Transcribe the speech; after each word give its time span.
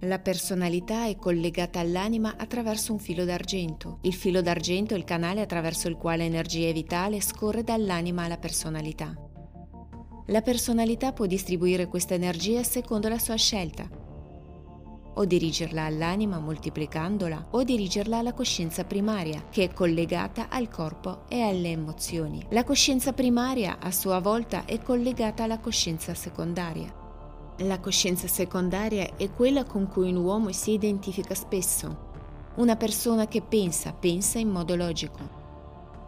La 0.00 0.18
personalità 0.18 1.06
è 1.06 1.16
collegata 1.16 1.78
all'anima 1.78 2.34
attraverso 2.36 2.92
un 2.92 2.98
filo 2.98 3.24
d'argento. 3.24 3.98
Il 4.02 4.14
filo 4.14 4.42
d'argento 4.42 4.94
è 4.94 4.96
il 4.96 5.04
canale 5.04 5.40
attraverso 5.40 5.86
il 5.88 5.96
quale 5.96 6.24
energia 6.24 6.72
vitale 6.72 7.20
scorre 7.20 7.62
dall'anima 7.62 8.24
alla 8.24 8.36
personalità. 8.36 9.14
La 10.26 10.42
personalità 10.42 11.12
può 11.12 11.26
distribuire 11.26 11.86
questa 11.86 12.14
energia 12.14 12.64
secondo 12.64 13.08
la 13.08 13.18
sua 13.18 13.36
scelta, 13.36 13.88
o 15.14 15.24
dirigerla 15.24 15.84
all'anima 15.84 16.38
moltiplicandola, 16.38 17.48
o 17.50 17.62
dirigerla 17.62 18.18
alla 18.18 18.32
coscienza 18.32 18.84
primaria, 18.84 19.44
che 19.50 19.64
è 19.64 19.72
collegata 19.72 20.48
al 20.48 20.68
corpo 20.68 21.22
e 21.28 21.42
alle 21.42 21.70
emozioni. 21.70 22.44
La 22.50 22.64
coscienza 22.64 23.12
primaria, 23.12 23.78
a 23.80 23.90
sua 23.90 24.20
volta, 24.20 24.64
è 24.64 24.80
collegata 24.80 25.44
alla 25.44 25.58
coscienza 25.58 26.14
secondaria. 26.14 26.92
La 27.58 27.80
coscienza 27.80 28.26
secondaria 28.26 29.16
è 29.16 29.30
quella 29.30 29.64
con 29.64 29.86
cui 29.88 30.08
un 30.10 30.16
uomo 30.16 30.50
si 30.52 30.72
identifica 30.72 31.34
spesso. 31.34 32.10
Una 32.56 32.76
persona 32.76 33.28
che 33.28 33.42
pensa, 33.42 33.92
pensa 33.92 34.38
in 34.38 34.48
modo 34.48 34.74
logico. 34.76 35.41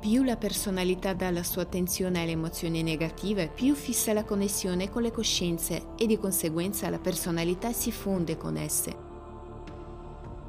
Più 0.00 0.22
la 0.22 0.36
personalità 0.36 1.12
dà 1.12 1.30
la 1.32 1.42
sua 1.42 1.62
attenzione 1.62 2.22
alle 2.22 2.30
emozioni 2.30 2.84
negative, 2.84 3.48
più 3.48 3.74
fissa 3.74 4.12
la 4.12 4.24
connessione 4.24 4.88
con 4.90 5.02
le 5.02 5.10
coscienze 5.10 5.88
e 5.96 6.06
di 6.06 6.16
conseguenza 6.16 6.88
la 6.88 7.00
personalità 7.00 7.72
si 7.72 7.90
fonde 7.90 8.36
con 8.36 8.56
esse 8.56 9.06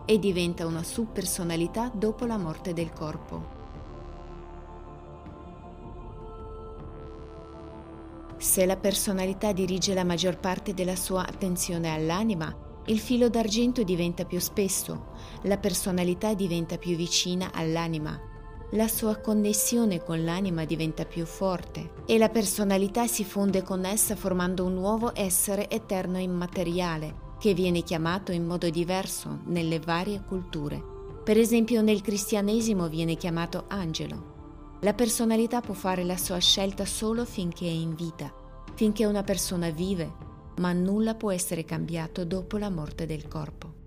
e 0.05 0.19
diventa 0.19 0.67
una 0.67 0.83
subpersonalità 0.83 1.91
dopo 1.93 2.25
la 2.25 2.37
morte 2.37 2.73
del 2.73 2.91
corpo. 2.91 3.57
Se 8.37 8.65
la 8.67 8.77
personalità 8.77 9.51
dirige 9.51 9.95
la 9.95 10.03
maggior 10.03 10.39
parte 10.39 10.75
della 10.75 10.95
sua 10.95 11.25
attenzione 11.27 11.91
all'anima, 11.91 12.55
il 12.85 12.99
filo 12.99 13.29
d'argento 13.29 13.83
diventa 13.83 14.25
più 14.25 14.39
spesso, 14.39 15.07
la 15.43 15.57
personalità 15.57 16.33
diventa 16.33 16.77
più 16.77 16.95
vicina 16.95 17.51
all'anima, 17.53 18.28
la 18.73 18.87
sua 18.87 19.15
connessione 19.17 20.03
con 20.03 20.23
l'anima 20.23 20.63
diventa 20.63 21.03
più 21.03 21.25
forte 21.25 21.93
e 22.05 22.19
la 22.19 22.29
personalità 22.29 23.07
si 23.07 23.23
fonde 23.23 23.63
con 23.63 23.83
essa 23.83 24.15
formando 24.15 24.63
un 24.63 24.75
nuovo 24.75 25.11
essere 25.15 25.67
eterno 25.69 26.19
immateriale 26.19 27.27
che 27.39 27.55
viene 27.55 27.81
chiamato 27.81 28.31
in 28.31 28.45
modo 28.45 28.69
diverso 28.69 29.39
nelle 29.45 29.79
varie 29.79 30.21
culture. 30.23 30.79
Per 31.23 31.37
esempio 31.37 31.81
nel 31.81 32.01
cristianesimo 32.01 32.87
viene 32.89 33.15
chiamato 33.15 33.65
angelo. 33.69 34.77
La 34.81 34.93
personalità 34.93 35.61
può 35.61 35.73
fare 35.73 36.03
la 36.03 36.17
sua 36.17 36.37
scelta 36.37 36.85
solo 36.85 37.25
finché 37.25 37.65
è 37.65 37.69
in 37.69 37.95
vita, 37.95 38.31
finché 38.75 39.05
una 39.05 39.23
persona 39.23 39.71
vive, 39.71 40.11
ma 40.57 40.73
nulla 40.73 41.15
può 41.15 41.31
essere 41.31 41.65
cambiato 41.65 42.23
dopo 42.23 42.57
la 42.57 42.69
morte 42.69 43.07
del 43.07 43.27
corpo. 43.27 43.78